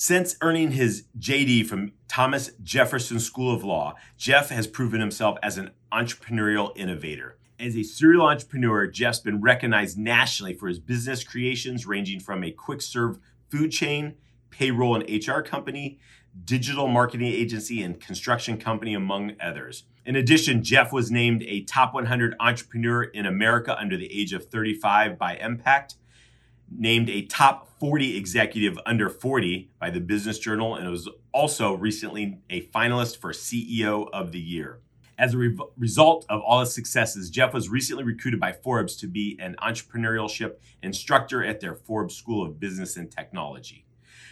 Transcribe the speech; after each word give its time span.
Since 0.00 0.36
earning 0.42 0.70
his 0.70 1.06
JD 1.18 1.66
from 1.66 1.90
Thomas 2.06 2.52
Jefferson 2.62 3.18
School 3.18 3.52
of 3.52 3.64
Law, 3.64 3.96
Jeff 4.16 4.50
has 4.50 4.68
proven 4.68 5.00
himself 5.00 5.38
as 5.42 5.58
an 5.58 5.72
entrepreneurial 5.92 6.70
innovator. 6.76 7.36
As 7.58 7.76
a 7.76 7.82
serial 7.82 8.28
entrepreneur, 8.28 8.86
Jeff's 8.86 9.18
been 9.18 9.40
recognized 9.40 9.98
nationally 9.98 10.54
for 10.54 10.68
his 10.68 10.78
business 10.78 11.24
creations 11.24 11.84
ranging 11.84 12.20
from 12.20 12.44
a 12.44 12.52
quick 12.52 12.80
serve 12.80 13.18
food 13.50 13.72
chain, 13.72 14.14
payroll 14.50 14.94
and 14.94 15.26
HR 15.26 15.40
company, 15.40 15.98
digital 16.44 16.86
marketing 16.86 17.26
agency, 17.26 17.82
and 17.82 17.98
construction 18.00 18.56
company, 18.56 18.94
among 18.94 19.32
others. 19.40 19.82
In 20.06 20.14
addition, 20.14 20.62
Jeff 20.62 20.92
was 20.92 21.10
named 21.10 21.42
a 21.42 21.64
top 21.64 21.92
100 21.92 22.36
entrepreneur 22.38 23.02
in 23.02 23.26
America 23.26 23.76
under 23.76 23.96
the 23.96 24.16
age 24.16 24.32
of 24.32 24.46
35 24.46 25.18
by 25.18 25.34
Impact 25.38 25.96
named 26.70 27.08
a 27.08 27.22
top 27.22 27.78
40 27.78 28.16
executive 28.16 28.78
under 28.84 29.08
40 29.08 29.70
by 29.78 29.90
the 29.90 30.00
Business 30.00 30.38
Journal 30.38 30.74
and 30.74 30.90
was 30.90 31.08
also 31.32 31.74
recently 31.74 32.38
a 32.50 32.62
finalist 32.66 33.18
for 33.18 33.32
CEO 33.32 34.08
of 34.12 34.32
the 34.32 34.40
Year. 34.40 34.80
As 35.16 35.34
a 35.34 35.38
re- 35.38 35.58
result 35.76 36.24
of 36.28 36.40
all 36.40 36.60
his 36.60 36.74
successes, 36.74 37.30
Jeff 37.30 37.52
was 37.52 37.68
recently 37.68 38.04
recruited 38.04 38.38
by 38.38 38.52
Forbes 38.52 38.96
to 38.96 39.08
be 39.08 39.36
an 39.40 39.56
entrepreneurship 39.60 40.56
instructor 40.82 41.44
at 41.44 41.60
their 41.60 41.74
Forbes 41.74 42.14
School 42.14 42.44
of 42.44 42.60
Business 42.60 42.96
and 42.96 43.10
Technology. 43.10 43.84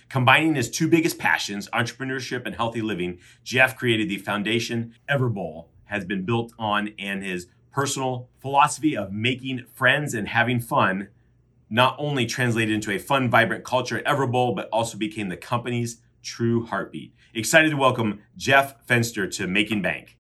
Combining 0.08 0.54
his 0.54 0.70
two 0.70 0.86
biggest 0.86 1.18
passions, 1.18 1.68
entrepreneurship 1.70 2.46
and 2.46 2.54
healthy 2.54 2.80
living, 2.80 3.18
Jeff 3.42 3.76
created 3.76 4.08
the 4.08 4.18
foundation 4.18 4.94
Everbowl 5.08 5.66
has 5.86 6.04
been 6.04 6.24
built 6.24 6.52
on 6.58 6.92
and 6.98 7.24
his 7.24 7.48
personal 7.72 8.28
philosophy 8.38 8.96
of 8.96 9.12
making 9.12 9.64
friends 9.74 10.14
and 10.14 10.28
having 10.28 10.60
fun 10.60 11.08
not 11.68 11.96
only 11.98 12.26
translated 12.26 12.74
into 12.74 12.92
a 12.92 12.98
fun, 12.98 13.30
vibrant 13.30 13.64
culture 13.64 13.98
at 13.98 14.04
Everbowl, 14.04 14.54
but 14.54 14.68
also 14.72 14.96
became 14.96 15.28
the 15.28 15.36
company's 15.36 16.00
true 16.22 16.64
heartbeat. 16.66 17.14
Excited 17.34 17.70
to 17.70 17.76
welcome 17.76 18.20
Jeff 18.36 18.86
Fenster 18.86 19.30
to 19.36 19.46
Making 19.46 19.82
Bank. 19.82 20.18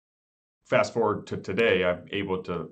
Fast 0.65 0.93
forward 0.95 1.27
to 1.29 1.37
today, 1.37 1.85
I'm 1.85 2.05
able 2.13 2.43
to 2.45 2.71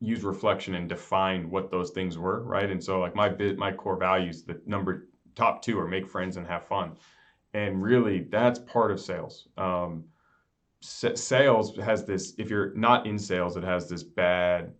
use 0.00 0.22
reflection 0.22 0.74
and 0.74 0.88
define 0.88 1.50
what 1.50 1.70
those 1.70 1.90
things 1.90 2.16
were, 2.16 2.42
right? 2.44 2.70
And 2.70 2.82
so, 2.82 3.00
like 3.00 3.14
my 3.14 3.30
my 3.56 3.72
core 3.72 3.96
values, 3.96 4.44
the 4.44 4.60
number 4.66 5.08
top 5.34 5.62
two 5.62 5.78
are 5.78 5.88
make 5.88 6.06
friends 6.06 6.36
and 6.36 6.46
have 6.46 6.66
fun, 6.66 6.96
and 7.54 7.82
really 7.82 8.26
that's 8.30 8.58
part 8.58 8.90
of 8.90 9.00
sales. 9.00 9.48
Um, 9.56 10.04
sales 10.80 11.76
has 11.76 12.04
this. 12.04 12.34
If 12.38 12.50
you're 12.50 12.74
not 12.74 13.06
in 13.06 13.18
sales, 13.18 13.56
it 13.56 13.64
has 13.64 13.88
this 13.88 14.02
bad 14.02 14.72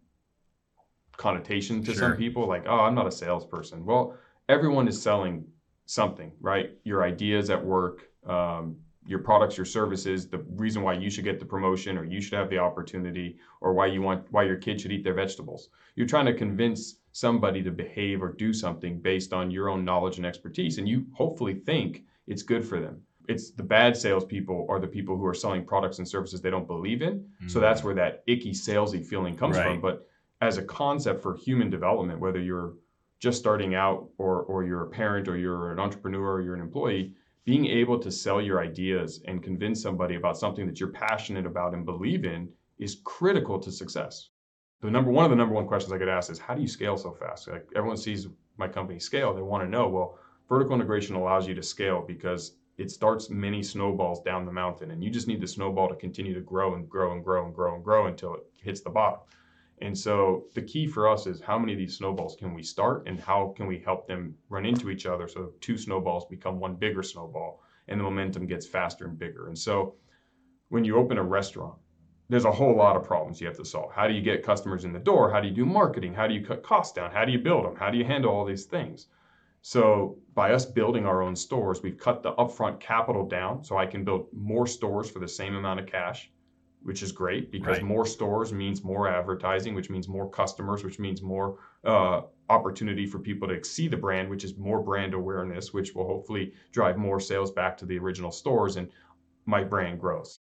connotation 1.21 1.85
to 1.85 1.93
sure. 1.93 2.01
some 2.01 2.17
people 2.17 2.47
like 2.47 2.65
oh 2.67 2.81
i'm 2.81 2.95
not 2.95 3.07
a 3.07 3.13
salesperson 3.13 3.85
well 3.85 4.17
everyone 4.49 4.89
is 4.89 5.01
selling 5.01 5.45
something 5.85 6.33
right 6.41 6.71
your 6.85 7.05
ideas 7.05 7.51
at 7.51 7.63
work 7.63 8.09
um, 8.27 8.75
your 9.05 9.19
products 9.19 9.55
your 9.55 9.67
services 9.67 10.29
the 10.29 10.39
reason 10.57 10.83
why 10.83 10.95
you 10.95 11.11
should 11.11 11.25
get 11.25 11.39
the 11.39 11.45
promotion 11.45 11.99
or 11.99 12.05
you 12.05 12.23
should 12.23 12.33
have 12.33 12.49
the 12.49 12.57
opportunity 12.57 13.37
or 13.61 13.75
why 13.75 13.85
you 13.85 14.01
want 14.01 14.25
why 14.31 14.43
your 14.43 14.57
kid 14.57 14.81
should 14.81 14.93
eat 14.93 15.05
their 15.05 15.13
vegetables 15.13 15.69
you're 15.95 16.07
trying 16.07 16.25
to 16.25 16.33
convince 16.33 16.97
somebody 17.13 17.63
to 17.63 17.71
behave 17.71 18.23
or 18.23 18.33
do 18.33 18.51
something 18.51 18.99
based 18.99 19.35
on 19.35 19.51
your 19.51 19.69
own 19.69 19.85
knowledge 19.85 20.17
and 20.17 20.25
expertise 20.25 20.79
and 20.79 20.89
you 20.89 21.05
hopefully 21.13 21.55
think 21.55 22.05
it's 22.29 22.43
good 22.43 22.65
for 22.65 22.81
them 22.81 23.03
it's 23.29 23.51
the 23.51 23.63
bad 23.63 23.95
salespeople 23.95 24.67
are 24.71 24.81
the 24.81 24.87
people 24.87 25.19
who 25.19 25.27
are 25.27 25.35
selling 25.35 25.65
products 25.65 25.99
and 25.99 26.09
services 26.09 26.41
they 26.41 26.51
don't 26.51 26.67
believe 26.67 27.01
in. 27.01 27.21
Mm-hmm. 27.21 27.49
So 27.49 27.61
that's 27.61 27.85
where 27.85 27.95
that 27.95 28.25
icky 28.27 28.51
salesy 28.51 29.07
feeling 29.07 29.37
comes 29.37 29.57
right. 29.57 29.67
from. 29.67 29.81
But 29.81 30.10
as 30.41 30.59
a 30.59 30.63
concept 30.63 31.23
for 31.23 31.37
human 31.37 31.71
development, 31.71 32.21
whether 32.21 32.41
you're 32.41 32.75
just 33.19 33.39
starting 33.39 33.75
out 33.75 34.09
or, 34.17 34.43
or 34.43 34.65
you're 34.65 34.85
a 34.85 34.91
parent 34.91 35.29
or 35.29 35.37
you're 35.37 35.73
an 35.73 35.79
entrepreneur 35.79 36.33
or 36.33 36.41
you're 36.41 36.55
an 36.55 36.61
employee, 36.61 37.13
being 37.45 37.67
able 37.67 37.99
to 37.99 38.11
sell 38.11 38.41
your 38.41 38.61
ideas 38.61 39.23
and 39.27 39.43
convince 39.43 39.83
somebody 39.83 40.15
about 40.15 40.39
something 40.39 40.67
that 40.67 40.81
you're 40.81 40.91
passionate 40.91 41.47
about 41.47 41.75
and 41.75 41.85
believe 41.85 42.25
in 42.25 42.49
is 42.79 43.01
critical 43.05 43.59
to 43.59 43.71
success. 43.71 44.31
The 44.81 44.91
number 44.91 45.11
one 45.11 45.25
of 45.25 45.31
the 45.31 45.37
number 45.37 45.55
one 45.55 45.67
questions 45.67 45.93
I 45.93 45.99
get 45.99 46.09
asked 46.09 46.31
is 46.31 46.39
how 46.39 46.55
do 46.55 46.63
you 46.63 46.69
scale 46.69 46.97
so 46.97 47.13
fast? 47.13 47.49
Like 47.49 47.69
everyone 47.77 47.99
sees 47.99 48.29
my 48.57 48.69
company 48.69 48.99
scale, 48.99 49.35
they 49.35 49.43
want 49.43 49.63
to 49.63 49.69
know, 49.69 49.89
well, 49.89 50.19
vertical 50.49 50.75
integration 50.75 51.15
allows 51.15 51.47
you 51.47 51.55
to 51.55 51.63
scale 51.63 52.03
because 52.07 52.57
it 52.79 52.91
starts 52.91 53.29
many 53.29 53.63
snowballs 53.63 54.23
down 54.23 54.47
the 54.47 54.53
mountain 54.53 54.91
and 54.91 55.05
you 55.05 55.11
just 55.11 55.29
need 55.29 55.41
the 55.41 55.47
snowball 55.47 55.89
to 55.89 55.95
continue 55.95 56.33
to 56.33 56.41
grow 56.41 56.75
and 56.75 56.89
grow 56.89 57.13
and 57.13 57.23
grow 57.23 57.45
and 57.45 57.55
grow 57.55 57.75
and 57.75 57.85
grow 57.85 58.07
until 58.07 58.35
it 58.35 58.47
hits 58.63 58.81
the 58.81 58.89
bottom. 58.89 59.21
And 59.83 59.97
so 59.97 60.45
the 60.55 60.63
key 60.63 60.87
for 60.87 61.09
us 61.09 61.27
is 61.27 61.41
how 61.41 61.59
many 61.59 61.73
of 61.73 61.79
these 61.79 61.97
snowballs 61.97 62.37
can 62.37 62.53
we 62.53 62.63
start 62.63 63.07
and 63.07 63.19
how 63.19 63.55
can 63.57 63.67
we 63.67 63.79
help 63.79 64.07
them 64.07 64.35
run 64.51 64.67
into 64.67 64.91
each 64.91 65.07
other 65.07 65.27
so 65.27 65.53
two 65.61 65.79
snowballs 65.79 66.27
become 66.27 66.61
one 66.61 66.75
bigger 66.75 67.03
snowball 67.03 67.63
and 67.89 67.99
the 67.99 68.05
momentum 68.05 68.47
gets 68.47 68.67
faster 68.67 69.07
and 69.07 69.19
bigger. 69.19 69.49
And 69.49 69.59
so 69.59 69.95
when 70.69 70.85
you 70.85 70.97
open 70.97 71.19
a 71.19 71.23
restaurant, 71.23 71.79
there's 72.29 72.45
a 72.45 72.53
whole 72.53 72.77
lot 72.77 72.95
of 72.95 73.03
problems 73.03 73.41
you 73.41 73.47
have 73.47 73.57
to 73.57 73.65
solve. 73.65 73.91
How 73.93 74.07
do 74.07 74.15
you 74.15 74.21
get 74.21 74.45
customers 74.45 74.85
in 74.85 74.93
the 74.93 75.01
door? 75.01 75.33
How 75.33 75.41
do 75.41 75.49
you 75.49 75.55
do 75.55 75.65
marketing? 75.65 76.15
How 76.15 76.29
do 76.29 76.35
you 76.35 76.45
cut 76.45 76.63
costs 76.63 76.93
down? 76.93 77.11
How 77.11 77.25
do 77.25 77.33
you 77.33 77.39
build 77.39 77.65
them? 77.65 77.75
How 77.75 77.91
do 77.91 77.99
you 77.99 78.05
handle 78.05 78.31
all 78.31 78.45
these 78.45 78.67
things? 78.67 79.09
So 79.63 80.19
by 80.35 80.53
us 80.53 80.65
building 80.65 81.07
our 81.07 81.23
own 81.23 81.35
stores, 81.35 81.83
we've 81.83 81.99
cut 81.99 82.23
the 82.23 82.33
upfront 82.35 82.81
capital 82.81 83.27
down 83.27 83.65
so 83.65 83.77
I 83.77 83.87
can 83.87 84.05
build 84.05 84.29
more 84.33 84.67
stores 84.67 85.11
for 85.11 85.19
the 85.19 85.29
same 85.29 85.57
amount 85.57 85.81
of 85.81 85.87
cash 85.87 86.31
which 86.83 87.03
is 87.03 87.13
great 87.13 87.53
because 87.53 87.77
right. 87.77 87.85
more 87.85 88.07
stores 88.07 88.53
means 88.53 88.83
more 88.83 89.09
advertising, 89.09 89.75
which 89.75 89.91
means 89.91 90.09
more 90.09 90.29
customers, 90.31 90.83
which 90.83 90.99
means 90.99 91.21
more 91.21 91.59
uh, 91.85 92.23
opportunity 92.49 93.07
for 93.07 93.19
people 93.19 93.47
to 93.49 93.63
see 93.65 93.87
the 93.87 93.97
brand, 93.97 94.29
which 94.29 94.45
is 94.45 94.57
more 94.57 94.83
brand 94.83 95.13
awareness, 95.13 95.73
which 95.73 95.95
will 95.95 96.07
hopefully 96.07 96.53
drive 96.73 96.97
more 96.97 97.21
sales 97.21 97.51
back 97.51 97.77
to 97.77 97.87
the 97.87 97.99
original 97.99 98.33
stores 98.33 98.77
and 98.77 98.89
my 99.47 99.63
brand 99.63 100.01
grows. 100.01 100.41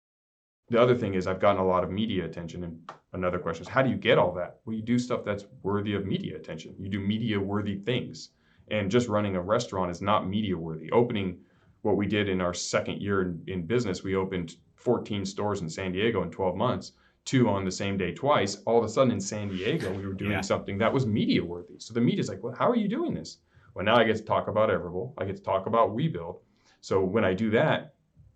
The 0.69 0.81
other 0.81 0.95
thing 0.95 1.15
is 1.15 1.27
I've 1.27 1.39
gotten 1.39 1.61
a 1.61 1.67
lot 1.67 1.83
of 1.83 1.91
media 1.91 2.25
attention. 2.25 2.63
And 2.63 2.91
another 3.13 3.39
question 3.39 3.63
is 3.63 3.67
how 3.67 3.81
do 3.81 3.89
you 3.89 3.97
get 3.97 4.17
all 4.17 4.33
that? 4.35 4.59
Well, 4.65 4.75
you 4.75 4.83
do 4.83 4.99
stuff 4.99 5.25
that's 5.25 5.45
worthy 5.63 5.95
of 5.95 6.05
media 6.05 6.35
attention. 6.35 6.75
You 6.79 6.89
do 6.89 6.99
media 6.99 7.39
worthy 7.39 7.77
things. 7.77 8.29
And 8.69 8.91
just 8.91 9.07
running 9.07 9.35
a 9.35 9.41
restaurant 9.41 9.89
is 9.89 10.01
not 10.01 10.27
media 10.27 10.55
worthy. 10.55 10.91
Opening 10.91 11.39
what 11.81 11.97
we 11.97 12.05
did 12.05 12.29
in 12.29 12.39
our 12.39 12.53
second 12.53 13.01
year 13.01 13.23
in, 13.23 13.41
in 13.47 13.65
business, 13.65 14.03
we 14.03 14.15
opened 14.15 14.57
14 14.79 15.25
stores 15.25 15.61
in 15.61 15.69
San 15.69 15.91
Diego 15.91 16.23
in 16.23 16.31
12 16.31 16.55
months, 16.55 16.93
two 17.25 17.49
on 17.49 17.65
the 17.65 17.71
same 17.71 17.97
day 17.97 18.13
twice. 18.13 18.61
All 18.65 18.79
of 18.79 18.85
a 18.85 18.89
sudden 18.89 19.11
in 19.11 19.19
San 19.19 19.49
Diego, 19.49 19.93
we 19.93 20.05
were 20.05 20.13
doing 20.13 20.31
yeah. 20.31 20.41
something 20.41 20.77
that 20.77 20.91
was 20.91 21.05
media 21.05 21.43
worthy. 21.43 21.75
So 21.79 21.93
the 21.93 22.01
media's 22.01 22.29
like, 22.29 22.41
well, 22.41 22.55
how 22.57 22.69
are 22.69 22.75
you 22.75 22.87
doing 22.87 23.13
this? 23.13 23.37
Well, 23.73 23.85
now 23.85 23.97
I 23.97 24.05
get 24.05 24.15
to 24.15 24.23
talk 24.23 24.47
about 24.47 24.69
Everbowl. 24.69 25.13
I 25.17 25.25
get 25.25 25.35
to 25.35 25.43
talk 25.43 25.67
about 25.67 25.95
WeBuild. 25.95 26.39
So 26.81 27.03
when 27.03 27.25
I 27.25 27.33
do 27.33 27.49
that, 27.51 27.93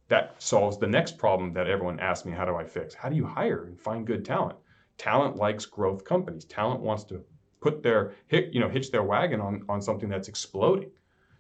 that 0.10 0.36
solves 0.42 0.78
the 0.78 0.88
next 0.88 1.18
problem 1.18 1.54
that 1.54 1.68
everyone 1.68 2.00
asks 2.00 2.26
me, 2.26 2.34
how 2.34 2.46
do 2.46 2.56
I 2.56 2.66
fix? 2.66 2.94
How 2.94 3.10
do 3.10 3.16
you 3.16 3.26
hire 3.26 3.64
and 3.64 3.80
find 3.80 4.06
good 4.06 4.26
talent? 4.26 4.58
Talent 4.98 5.38
likes 5.38 5.66
growth 5.66 6.04
companies. 6.04 6.46
Talent 6.46 6.82
wants 6.82 7.06
to 7.06 7.24
put 7.62 7.82
their 7.82 8.12
you 8.30 8.60
know, 8.60 8.68
hitch 8.68 8.92
their 8.92 9.04
wagon 9.04 9.40
on, 9.40 9.64
on 9.70 9.82
something 9.82 10.10
that's 10.10 10.28
exploding. 10.28 10.92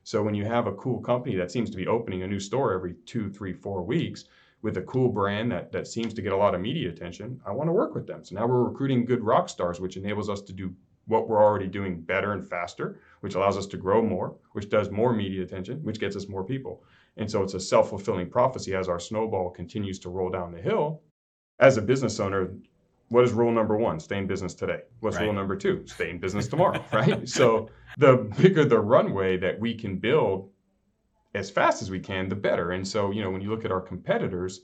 So 0.03 0.23
when 0.23 0.33
you 0.33 0.45
have 0.45 0.67
a 0.67 0.73
cool 0.73 0.99
company 1.01 1.35
that 1.35 1.51
seems 1.51 1.69
to 1.69 1.77
be 1.77 1.87
opening 1.87 2.23
a 2.23 2.27
new 2.27 2.39
store 2.39 2.73
every 2.73 2.95
two, 3.05 3.29
three, 3.29 3.53
four 3.53 3.83
weeks, 3.83 4.25
with 4.63 4.77
a 4.77 4.81
cool 4.81 5.09
brand 5.09 5.51
that, 5.51 5.71
that 5.73 5.87
seems 5.87 6.13
to 6.13 6.21
get 6.21 6.31
a 6.31 6.37
lot 6.37 6.55
of 6.55 6.61
media 6.61 6.89
attention, 6.89 7.39
I 7.45 7.51
want 7.51 7.67
to 7.67 7.73
work 7.73 7.93
with 7.93 8.07
them. 8.07 8.23
So 8.23 8.35
now 8.35 8.47
we're 8.47 8.63
recruiting 8.63 9.05
good 9.05 9.21
rock 9.21 9.49
stars, 9.49 9.79
which 9.79 9.97
enables 9.97 10.29
us 10.29 10.41
to 10.41 10.53
do 10.53 10.73
what 11.05 11.27
we're 11.27 11.43
already 11.43 11.67
doing 11.67 11.99
better 11.99 12.31
and 12.31 12.47
faster, 12.47 13.01
which 13.19 13.35
allows 13.35 13.57
us 13.57 13.65
to 13.67 13.77
grow 13.77 14.01
more, 14.01 14.35
which 14.53 14.69
does 14.69 14.89
more 14.89 15.13
media 15.13 15.43
attention, 15.43 15.83
which 15.83 15.99
gets 15.99 16.15
us 16.15 16.29
more 16.29 16.45
people. 16.45 16.81
And 17.17 17.29
so 17.29 17.43
it's 17.43 17.53
a 17.53 17.59
self 17.59 17.89
fulfilling 17.89 18.29
prophecy 18.29 18.73
as 18.73 18.87
our 18.87 19.01
snowball 19.01 19.49
continues 19.49 19.99
to 19.99 20.09
roll 20.09 20.29
down 20.29 20.53
the 20.53 20.61
hill. 20.61 21.01
As 21.59 21.75
a 21.75 21.81
business 21.81 22.21
owner, 22.21 22.53
what 23.09 23.25
is 23.25 23.33
rule 23.33 23.51
number 23.51 23.77
one? 23.77 23.99
Stay 23.99 24.17
in 24.17 24.27
business 24.27 24.53
today. 24.53 24.79
What's 25.01 25.17
right. 25.17 25.25
rule 25.25 25.33
number 25.33 25.57
two? 25.57 25.83
Stay 25.85 26.09
in 26.09 26.19
business 26.19 26.47
tomorrow, 26.47 26.83
right? 26.93 27.27
So 27.27 27.69
the 27.97 28.31
bigger 28.39 28.63
the 28.63 28.79
runway 28.79 29.35
that 29.37 29.59
we 29.59 29.75
can 29.75 29.97
build 29.97 30.49
as 31.33 31.49
fast 31.49 31.81
as 31.81 31.89
we 31.89 31.99
can, 31.99 32.29
the 32.29 32.35
better. 32.35 32.71
And 32.71 32.87
so, 32.87 33.11
you 33.11 33.21
know, 33.21 33.29
when 33.31 33.41
you 33.41 33.49
look 33.49 33.65
at 33.65 33.71
our 33.71 33.81
competitors, 33.81 34.61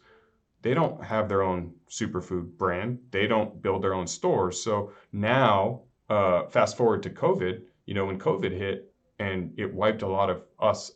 they 0.62 0.74
don't 0.74 1.04
have 1.04 1.30
their 1.30 1.42
own 1.42 1.74
superfood 1.89 2.57
brand. 2.57 3.00
They 3.12 3.27
don't 3.27 3.62
build 3.62 3.81
their 3.83 3.94
own 3.94 4.07
stores. 4.07 4.62
So 4.62 4.92
now, 5.12 5.81
uh, 6.10 6.48
fast 6.48 6.75
forward 6.77 7.01
to 7.04 7.10
COVID, 7.10 7.62
you 7.86 7.94
know, 7.94 8.06
when 8.06 8.19
COVID 8.19 8.51
hit 8.51 8.94
and 9.19 9.54
it 9.57 9.74
wiped 9.74 10.01
a 10.01 10.07
lot 10.07 10.30
of 10.30 10.44
us 10.60 10.92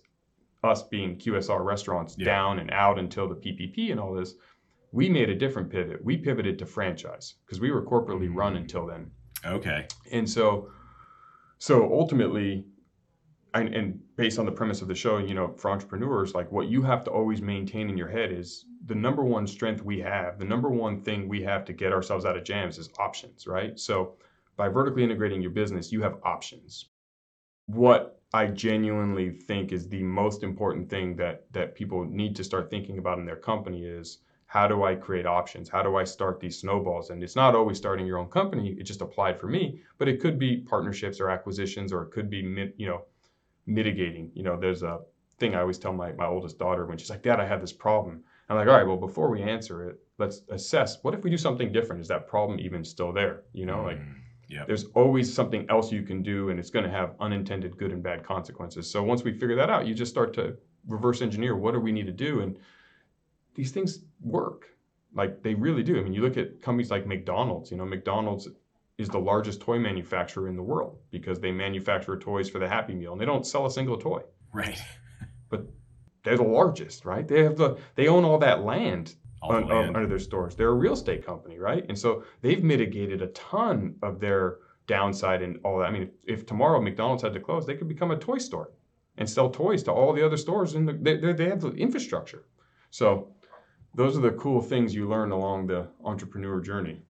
us 0.64 0.82
being 0.84 1.18
QSR 1.18 1.62
restaurants 1.62 2.16
Yeah. 2.18 2.24
down 2.26 2.60
and 2.60 2.72
out 2.72 2.98
until 2.98 3.28
the 3.28 3.36
PPP 3.36 3.92
and 3.92 4.00
all 4.00 4.14
this, 4.14 4.36
we 4.94 5.10
made 5.10 5.30
a 5.30 5.36
different 5.36 5.70
pivot. 5.70 6.02
We 6.06 6.16
pivoted 6.16 6.58
to 6.60 6.66
franchise 6.66 7.36
because 7.46 7.60
we 7.60 7.70
were 7.72 7.84
corporately 7.86 8.34
run 8.34 8.54
Mm. 8.54 8.58
until 8.60 8.86
then. 8.86 9.12
Okay. 9.46 9.88
And 10.14 10.30
so, 10.30 10.70
so 11.58 11.92
ultimately, 11.92 12.66
and, 13.54 13.74
and 13.74 14.00
based 14.16 14.40
on 14.40 14.46
the 14.46 14.52
premise 14.52 14.82
of 14.82 14.88
the 14.88 14.96
show, 14.96 15.18
you 15.18 15.34
know, 15.34 15.54
for 15.58 15.70
entrepreneurs, 15.70 16.34
like 16.34 16.52
what 16.52 16.68
you 16.68 16.82
have 16.82 17.04
to 17.04 17.12
always 17.12 17.42
maintain 17.42 17.90
in 17.90 17.98
your 17.98 18.10
head 18.10 18.32
is 18.32 18.66
the 18.86 18.96
number 18.96 19.24
one 19.24 19.46
strength 19.46 19.84
we 19.84 20.00
have, 20.00 20.40
the 20.40 20.46
number 20.46 20.70
one 20.70 21.02
thing 21.02 21.30
we 21.30 21.44
have 21.44 21.64
to 21.66 21.74
get 21.74 21.94
ourselves 21.94 22.26
out 22.26 22.36
of 22.36 22.44
jams 22.44 22.78
is 22.78 22.90
options, 23.00 23.46
right? 23.48 23.80
So 23.80 24.16
by 24.58 24.70
vertically 24.70 25.04
integrating 25.04 25.42
your 25.42 25.52
business, 25.52 25.92
you 25.92 26.02
have 26.02 26.20
options. 26.24 26.90
What 27.68 28.22
I 28.34 28.48
genuinely 28.48 29.32
think 29.32 29.72
is 29.72 29.88
the 29.88 30.04
most 30.04 30.44
important 30.44 30.90
thing 30.90 31.16
that 31.18 31.46
that 31.54 31.76
people 31.76 32.04
need 32.04 32.36
to 32.38 32.44
start 32.44 32.70
thinking 32.70 32.98
about 32.98 33.20
in 33.20 33.26
their 33.26 33.36
company 33.36 33.86
is 33.86 34.20
how 34.48 34.68
do 34.68 34.84
I 34.84 34.96
create 34.96 35.26
options? 35.26 35.70
How 35.70 35.82
do 35.82 35.96
I 35.96 36.04
start 36.04 36.40
these 36.40 36.60
snowballs? 36.60 37.10
And 37.10 37.24
it's 37.24 37.36
not 37.36 37.56
always 37.56 37.78
starting 37.78 38.06
your 38.06 38.20
own 38.20 38.30
company. 38.30 38.76
It 38.80 38.84
just 38.84 39.02
applied 39.02 39.40
for 39.40 39.48
me, 39.48 39.82
but 39.98 40.08
it 40.08 40.20
could 40.20 40.38
be 40.38 40.58
partnerships 40.58 41.20
or 41.20 41.30
acquisitions, 41.30 41.92
or 41.92 42.04
it 42.04 42.12
could 42.12 42.30
be, 42.30 42.38
you 42.78 42.88
know, 42.88 43.06
mitigating. 43.66 44.32
You 44.34 44.44
know, 44.44 44.60
there's 44.60 44.84
a 44.84 45.00
thing 45.40 45.56
I 45.56 45.62
always 45.62 45.78
tell 45.78 45.94
my, 45.94 46.12
my 46.14 46.26
oldest 46.26 46.60
daughter 46.60 46.86
when 46.86 46.98
she's 46.98 47.10
like, 47.10 47.24
Dad, 47.24 47.40
I 47.40 47.46
have 47.46 47.62
this 47.62 47.74
problem. 47.74 48.24
I'm 48.50 48.58
like, 48.58 48.68
all 48.68 48.74
right, 48.74 48.86
well, 48.86 48.98
before 48.98 49.30
we 49.30 49.42
answer 49.42 49.90
it, 49.90 50.00
let's 50.20 50.42
assess 50.50 50.98
what 51.04 51.14
if 51.14 51.24
we 51.24 51.30
do 51.30 51.38
something 51.38 51.72
different? 51.72 52.02
Is 52.02 52.08
that 52.10 52.28
problem 52.28 52.60
even 52.60 52.84
still 52.84 53.12
there? 53.14 53.44
You 53.54 53.66
know, 53.66 53.84
like 53.84 53.98
Mm, 53.98 54.16
yep. 54.50 54.68
there's 54.68 54.86
always 54.94 55.34
something 55.34 55.66
else 55.70 55.92
you 55.92 56.04
can 56.04 56.22
do, 56.22 56.50
and 56.50 56.60
it's 56.60 56.70
going 56.70 56.86
to 56.86 56.92
have 56.92 57.16
unintended 57.20 57.78
good 57.78 57.92
and 57.92 58.04
bad 58.04 58.24
consequences. 58.24 58.90
So 58.92 59.02
once 59.02 59.24
we 59.24 59.32
figure 59.32 59.56
that 59.56 59.70
out, 59.70 59.88
you 59.88 59.94
just 59.96 60.12
start 60.12 60.34
to 60.36 60.58
reverse 60.88 61.22
engineer 61.22 61.56
what 61.56 61.72
do 61.74 61.80
we 61.80 61.92
need 61.92 62.06
to 62.06 62.12
do, 62.12 62.42
and 62.42 62.58
these 63.56 63.72
things 63.72 64.00
work. 64.22 64.68
Like 65.16 65.44
they 65.44 65.54
really 65.54 65.84
do. 65.84 66.00
I 66.00 66.04
mean, 66.04 66.14
you 66.14 66.22
look 66.22 66.38
at 66.38 66.62
companies 66.62 66.92
like 66.92 67.06
McDonald's. 67.08 67.72
You 67.72 67.78
know, 67.78 67.86
McDonald's 67.86 68.48
is 68.98 69.10
the 69.10 69.20
largest 69.20 69.62
toy 69.62 69.80
manufacturer 69.80 70.48
in 70.48 70.56
the 70.56 70.64
world 70.64 71.00
because 71.10 71.40
they 71.40 71.52
manufacture 71.52 72.18
toys 72.18 72.50
for 72.50 72.60
the 72.60 72.68
Happy 72.68 72.94
Meal, 72.94 73.12
and 73.14 73.22
they 73.22 73.26
don't 73.26 73.46
sell 73.46 73.66
a 73.66 73.72
single 73.72 73.98
toy. 73.98 74.22
Right. 74.54 74.80
But 75.50 75.68
they're 76.24 76.38
the 76.38 76.44
largest, 76.44 77.06
right? 77.06 77.28
They 77.28 77.44
have 77.44 77.58
the 77.58 77.78
they 77.96 78.08
own 78.08 78.26
all 78.26 78.40
that 78.40 78.64
land 78.64 79.16
All 79.42 79.52
un- 79.54 79.68
land. 79.68 79.90
un- 79.90 79.96
under 79.96 80.08
their 80.08 80.18
stores. 80.20 80.56
They're 80.56 80.70
a 80.70 80.74
real 80.74 80.94
estate 80.94 81.24
company, 81.24 81.60
right? 81.60 81.86
And 81.90 81.98
so 81.98 82.24
they've 82.42 82.64
mitigated 82.64 83.22
a 83.22 83.28
ton 83.28 83.96
of 84.02 84.20
their 84.20 84.58
downside 84.88 85.44
and 85.44 85.60
all 85.64 85.78
that. 85.80 85.86
I 85.86 85.92
mean, 85.92 86.04
if, 86.04 86.40
if 86.40 86.46
tomorrow 86.48 86.82
McDonald's 86.82 87.22
had 87.22 87.34
to 87.34 87.40
close, 87.40 87.68
they 87.68 87.76
could 87.76 87.88
become 87.88 88.10
a 88.12 88.18
toy 88.18 88.40
store 88.40 88.72
and 89.18 89.30
sell 89.30 89.50
toys 89.52 89.84
to 89.84 89.92
all 89.92 90.12
the 90.12 90.26
other 90.26 90.38
stores, 90.38 90.74
and 90.74 90.88
the, 90.88 90.94
they 90.94 91.34
they 91.34 91.50
have 91.50 91.62
the 91.62 91.72
infrastructure. 91.74 92.46
So 92.90 93.30
those 93.94 94.18
are 94.18 94.22
the 94.22 94.32
cool 94.32 94.60
things 94.62 94.96
you 94.96 95.08
learn 95.08 95.32
along 95.32 95.68
the 95.68 95.88
entrepreneur 96.04 96.62
journey. 96.62 97.04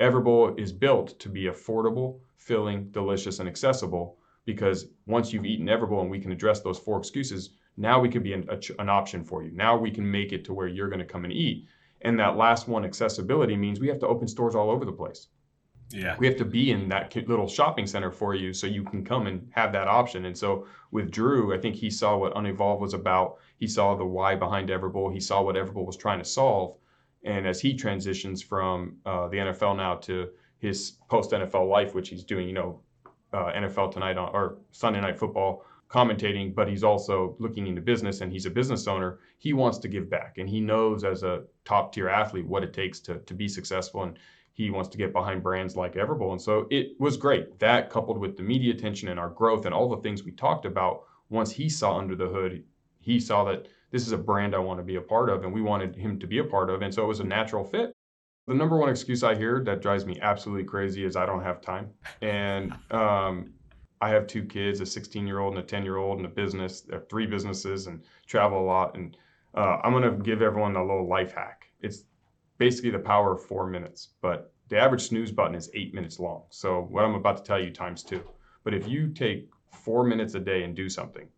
Everbowl 0.00 0.58
is 0.58 0.72
built 0.72 1.18
to 1.18 1.28
be 1.28 1.44
affordable, 1.44 2.20
filling, 2.36 2.90
delicious, 2.90 3.40
and 3.40 3.48
accessible 3.48 4.18
because 4.44 4.86
once 5.06 5.32
you've 5.32 5.44
eaten 5.44 5.66
Everbowl 5.66 6.02
and 6.02 6.10
we 6.10 6.20
can 6.20 6.32
address 6.32 6.60
those 6.60 6.78
four 6.78 6.98
excuses, 6.98 7.50
now 7.76 8.00
we 8.00 8.08
can 8.08 8.22
be 8.22 8.32
an, 8.32 8.48
a 8.48 8.58
an 8.80 8.88
option 8.88 9.24
for 9.24 9.42
you. 9.42 9.50
Now 9.52 9.76
we 9.76 9.90
can 9.90 10.08
make 10.10 10.32
it 10.32 10.44
to 10.46 10.54
where 10.54 10.68
you're 10.68 10.88
going 10.88 11.00
to 11.00 11.04
come 11.04 11.24
and 11.24 11.32
eat. 11.32 11.66
And 12.02 12.18
that 12.18 12.36
last 12.36 12.68
one, 12.68 12.84
accessibility, 12.84 13.56
means 13.56 13.80
we 13.80 13.88
have 13.88 13.98
to 14.00 14.06
open 14.06 14.28
stores 14.28 14.54
all 14.54 14.70
over 14.70 14.84
the 14.84 14.92
place. 14.92 15.28
Yeah. 15.90 16.16
We 16.18 16.26
have 16.26 16.36
to 16.36 16.44
be 16.44 16.70
in 16.70 16.88
that 16.90 17.14
little 17.28 17.48
shopping 17.48 17.86
center 17.86 18.10
for 18.10 18.34
you 18.34 18.52
so 18.52 18.66
you 18.66 18.84
can 18.84 19.04
come 19.04 19.26
and 19.26 19.48
have 19.52 19.72
that 19.72 19.88
option. 19.88 20.26
And 20.26 20.36
so 20.36 20.66
with 20.90 21.10
Drew, 21.10 21.54
I 21.54 21.58
think 21.58 21.74
he 21.74 21.90
saw 21.90 22.16
what 22.16 22.34
Everbowl 22.34 22.78
was 22.78 22.94
about. 22.94 23.38
He 23.56 23.66
saw 23.66 23.94
the 23.94 24.04
why 24.04 24.34
behind 24.34 24.68
Everbowl. 24.68 25.12
He 25.12 25.20
saw 25.20 25.42
what 25.42 25.56
Everbowl 25.56 25.86
was 25.86 25.96
trying 25.96 26.18
to 26.18 26.24
solve. 26.24 26.76
And 27.24 27.46
as 27.46 27.60
he 27.60 27.74
transitions 27.74 28.42
from 28.42 28.96
uh, 29.04 29.28
the 29.28 29.38
NFL 29.38 29.76
now 29.76 29.96
to 29.96 30.28
his 30.58 30.92
post 31.08 31.30
NFL 31.30 31.68
life, 31.68 31.94
which 31.94 32.08
he's 32.08 32.24
doing, 32.24 32.46
you 32.46 32.54
know, 32.54 32.80
uh, 33.32 33.52
NFL 33.52 33.92
tonight 33.92 34.16
on, 34.16 34.30
or 34.34 34.58
Sunday 34.70 35.00
night 35.00 35.18
football 35.18 35.64
commentating, 35.88 36.54
but 36.54 36.68
he's 36.68 36.84
also 36.84 37.34
looking 37.38 37.66
into 37.66 37.80
business 37.80 38.20
and 38.20 38.30
he's 38.30 38.46
a 38.46 38.50
business 38.50 38.86
owner. 38.86 39.20
He 39.38 39.52
wants 39.52 39.78
to 39.78 39.88
give 39.88 40.10
back 40.10 40.36
and 40.38 40.48
he 40.48 40.60
knows 40.60 41.02
as 41.02 41.22
a 41.22 41.44
top 41.64 41.92
tier 41.92 42.08
athlete 42.08 42.46
what 42.46 42.62
it 42.62 42.72
takes 42.72 43.00
to, 43.00 43.18
to 43.20 43.34
be 43.34 43.48
successful. 43.48 44.02
And 44.02 44.18
he 44.52 44.70
wants 44.70 44.88
to 44.90 44.98
get 44.98 45.12
behind 45.12 45.42
brands 45.42 45.76
like 45.76 45.94
Everbowl. 45.94 46.32
And 46.32 46.42
so 46.42 46.66
it 46.70 46.88
was 46.98 47.16
great. 47.16 47.58
That 47.58 47.90
coupled 47.90 48.18
with 48.18 48.36
the 48.36 48.42
media 48.42 48.74
attention 48.74 49.08
and 49.08 49.18
our 49.18 49.30
growth 49.30 49.64
and 49.64 49.74
all 49.74 49.88
the 49.88 50.02
things 50.02 50.24
we 50.24 50.32
talked 50.32 50.66
about, 50.66 51.04
once 51.30 51.50
he 51.50 51.68
saw 51.68 51.96
under 51.96 52.16
the 52.16 52.26
hood, 52.26 52.64
he 53.00 53.20
saw 53.20 53.44
that 53.44 53.68
this 53.90 54.06
is 54.06 54.12
a 54.12 54.18
brand 54.18 54.54
I 54.54 54.58
want 54.58 54.78
to 54.80 54.84
be 54.84 54.96
a 54.96 55.00
part 55.00 55.30
of 55.30 55.44
and 55.44 55.52
we 55.52 55.62
wanted 55.62 55.96
him 55.96 56.18
to 56.20 56.26
be 56.26 56.38
a 56.38 56.44
part 56.44 56.70
of. 56.70 56.82
And 56.82 56.92
so 56.92 57.02
it 57.02 57.06
was 57.06 57.20
a 57.20 57.24
natural 57.24 57.64
fit. 57.64 57.94
The 58.46 58.54
number 58.54 58.78
one 58.78 58.88
excuse 58.88 59.22
I 59.22 59.34
hear 59.34 59.62
that 59.64 59.82
drives 59.82 60.06
me 60.06 60.18
absolutely 60.22 60.64
crazy 60.64 61.04
is 61.04 61.16
I 61.16 61.26
don't 61.26 61.42
have 61.42 61.60
time. 61.60 61.90
And 62.22 62.72
um, 62.90 63.52
I 64.00 64.08
have 64.10 64.26
two 64.26 64.44
kids, 64.44 64.80
a 64.80 64.86
16 64.86 65.26
year 65.26 65.40
old 65.40 65.54
and 65.54 65.62
a 65.62 65.66
10 65.66 65.84
year 65.84 65.96
old, 65.96 66.18
and 66.18 66.26
a 66.26 66.30
business. 66.30 66.86
Three 67.10 67.26
businesses 67.26 67.88
and 67.88 68.02
travel 68.26 68.60
a 68.60 68.66
lot. 68.66 68.96
And 68.96 69.16
uh, 69.54 69.78
I'm 69.82 69.92
going 69.92 70.04
to 70.04 70.22
give 70.22 70.40
everyone 70.40 70.76
a 70.76 70.84
little 70.84 71.06
life 71.06 71.32
hack. 71.34 71.70
It's 71.80 72.04
basically 72.58 72.90
the 72.90 72.98
power 72.98 73.32
of 73.32 73.44
four 73.44 73.66
minutes, 73.66 74.08
but 74.20 74.52
the 74.68 74.78
average 74.78 75.08
snooze 75.08 75.32
button 75.32 75.54
is 75.54 75.70
eight 75.74 75.94
minutes 75.94 76.18
long. 76.18 76.44
So 76.50 76.82
what 76.90 77.04
I'm 77.04 77.14
about 77.14 77.38
to 77.38 77.42
tell 77.42 77.60
you 77.60 77.70
times 77.70 78.02
two. 78.02 78.22
But 78.64 78.74
if 78.74 78.86
you 78.88 79.08
take 79.08 79.50
four 79.72 80.04
minutes 80.04 80.34
a 80.34 80.40
day 80.40 80.64
and 80.64 80.74
do 80.74 80.88
something, 80.88 81.28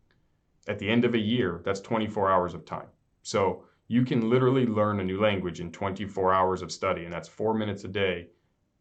at 0.67 0.79
the 0.79 0.89
end 0.89 1.05
of 1.05 1.13
a 1.13 1.19
year, 1.19 1.61
that's 1.65 1.79
24 1.81 2.31
hours 2.31 2.53
of 2.53 2.65
time. 2.65 2.87
So 3.23 3.65
you 3.87 4.05
can 4.05 4.29
literally 4.29 4.65
learn 4.65 4.99
a 4.99 5.03
new 5.03 5.19
language 5.19 5.59
in 5.59 5.71
24 5.71 6.33
hours 6.33 6.61
of 6.61 6.71
study, 6.71 7.03
and 7.03 7.13
that's 7.13 7.27
four 7.27 7.53
minutes 7.53 7.83
a 7.83 7.87
day 7.87 8.27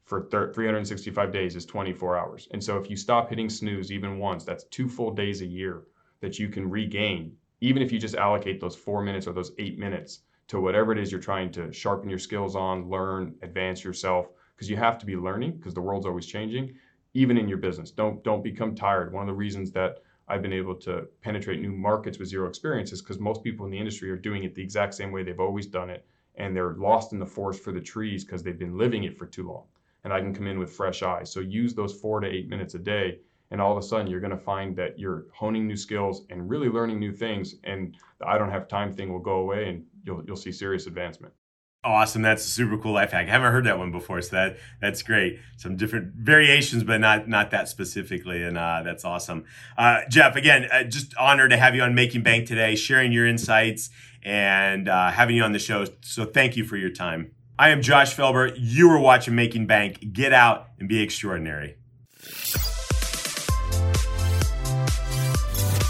for 0.04 0.28
365 0.28 1.32
days 1.32 1.54
is 1.54 1.64
24 1.64 2.18
hours. 2.18 2.48
And 2.50 2.62
so 2.62 2.76
if 2.78 2.90
you 2.90 2.96
stop 2.96 3.28
hitting 3.28 3.48
snooze 3.48 3.92
even 3.92 4.18
once, 4.18 4.44
that's 4.44 4.64
two 4.64 4.88
full 4.88 5.12
days 5.12 5.40
a 5.40 5.46
year 5.46 5.84
that 6.20 6.38
you 6.38 6.48
can 6.48 6.68
regain, 6.68 7.36
even 7.60 7.80
if 7.80 7.92
you 7.92 7.98
just 7.98 8.16
allocate 8.16 8.60
those 8.60 8.74
four 8.74 9.02
minutes 9.02 9.28
or 9.28 9.32
those 9.32 9.52
eight 9.58 9.78
minutes 9.78 10.22
to 10.48 10.60
whatever 10.60 10.90
it 10.90 10.98
is 10.98 11.12
you're 11.12 11.20
trying 11.20 11.52
to 11.52 11.72
sharpen 11.72 12.10
your 12.10 12.18
skills 12.18 12.56
on, 12.56 12.90
learn, 12.90 13.36
advance 13.42 13.84
yourself, 13.84 14.26
because 14.56 14.68
you 14.68 14.76
have 14.76 14.98
to 14.98 15.06
be 15.06 15.14
learning 15.14 15.52
because 15.52 15.74
the 15.74 15.80
world's 15.80 16.06
always 16.06 16.26
changing, 16.26 16.74
even 17.14 17.38
in 17.38 17.48
your 17.48 17.58
business. 17.58 17.92
Don't 17.92 18.22
don't 18.24 18.42
become 18.42 18.74
tired. 18.74 19.12
One 19.12 19.22
of 19.22 19.28
the 19.28 19.38
reasons 19.38 19.70
that 19.72 20.00
I've 20.30 20.42
been 20.42 20.52
able 20.52 20.76
to 20.76 21.08
penetrate 21.22 21.60
new 21.60 21.72
markets 21.72 22.20
with 22.20 22.28
zero 22.28 22.48
experience 22.48 22.92
is 22.92 23.02
because 23.02 23.18
most 23.18 23.42
people 23.42 23.66
in 23.66 23.72
the 23.72 23.78
industry 23.78 24.08
are 24.12 24.16
doing 24.16 24.44
it 24.44 24.54
the 24.54 24.62
exact 24.62 24.94
same 24.94 25.10
way 25.10 25.24
they've 25.24 25.40
always 25.40 25.66
done 25.66 25.90
it, 25.90 26.06
and 26.36 26.54
they're 26.54 26.74
lost 26.74 27.12
in 27.12 27.18
the 27.18 27.26
forest 27.26 27.64
for 27.64 27.72
the 27.72 27.80
trees 27.80 28.24
because 28.24 28.44
they've 28.44 28.58
been 28.58 28.78
living 28.78 29.02
it 29.02 29.18
for 29.18 29.26
too 29.26 29.48
long. 29.48 29.64
And 30.04 30.12
I 30.12 30.20
can 30.20 30.32
come 30.32 30.46
in 30.46 30.60
with 30.60 30.72
fresh 30.72 31.02
eyes. 31.02 31.32
So 31.32 31.40
use 31.40 31.74
those 31.74 32.00
four 32.00 32.20
to 32.20 32.28
eight 32.28 32.48
minutes 32.48 32.74
a 32.74 32.78
day, 32.78 33.18
and 33.50 33.60
all 33.60 33.72
of 33.72 33.78
a 33.78 33.82
sudden 33.82 34.06
you're 34.06 34.20
going 34.20 34.30
to 34.30 34.36
find 34.36 34.76
that 34.76 35.00
you're 35.00 35.26
honing 35.34 35.66
new 35.66 35.76
skills 35.76 36.24
and 36.30 36.48
really 36.48 36.68
learning 36.68 37.00
new 37.00 37.12
things. 37.12 37.56
And 37.64 37.96
the 38.20 38.28
I 38.28 38.38
don't 38.38 38.52
have 38.52 38.68
time 38.68 38.94
thing 38.94 39.12
will 39.12 39.18
go 39.18 39.40
away, 39.40 39.68
and 39.68 39.84
you'll 40.04 40.24
you'll 40.24 40.36
see 40.36 40.52
serious 40.52 40.86
advancement. 40.86 41.34
Awesome. 41.82 42.20
That's 42.20 42.44
a 42.44 42.48
super 42.48 42.76
cool 42.76 42.92
life 42.92 43.12
hack. 43.12 43.26
I 43.26 43.30
haven't 43.30 43.52
heard 43.52 43.64
that 43.64 43.78
one 43.78 43.90
before, 43.90 44.20
so 44.20 44.36
that 44.36 44.58
that's 44.82 45.02
great. 45.02 45.38
Some 45.56 45.76
different 45.76 46.12
variations, 46.14 46.84
but 46.84 47.00
not 47.00 47.26
not 47.26 47.52
that 47.52 47.70
specifically, 47.70 48.42
and 48.42 48.58
uh, 48.58 48.82
that's 48.84 49.02
awesome. 49.02 49.46
Uh, 49.78 50.00
Jeff, 50.10 50.36
again, 50.36 50.68
uh, 50.70 50.82
just 50.84 51.16
honored 51.16 51.52
to 51.52 51.56
have 51.56 51.74
you 51.74 51.80
on 51.80 51.94
Making 51.94 52.22
Bank 52.22 52.46
today, 52.46 52.74
sharing 52.74 53.12
your 53.12 53.26
insights 53.26 53.88
and 54.22 54.90
uh, 54.90 55.10
having 55.10 55.36
you 55.36 55.42
on 55.42 55.52
the 55.52 55.58
show. 55.58 55.86
So 56.02 56.26
thank 56.26 56.54
you 56.54 56.64
for 56.64 56.76
your 56.76 56.90
time. 56.90 57.30
I 57.58 57.70
am 57.70 57.80
Josh 57.80 58.14
Felber. 58.14 58.54
You 58.58 58.90
are 58.90 59.00
watching 59.00 59.34
Making 59.34 59.66
Bank. 59.66 60.12
Get 60.12 60.34
out 60.34 60.68
and 60.78 60.86
be 60.86 61.00
extraordinary. 61.02 61.76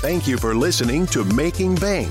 Thank 0.01 0.29
you 0.29 0.39
for 0.39 0.55
listening 0.55 1.07
to 1.09 1.25
Making 1.25 1.75
Bank. 1.75 2.11